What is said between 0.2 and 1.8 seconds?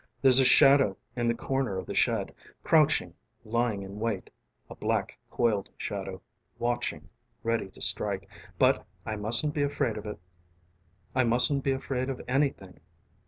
There's a shadow in the corner